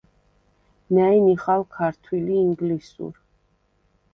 [0.93, 3.15] ნა̈ჲ ნიხალ ქართვილ ი ინგლისურ.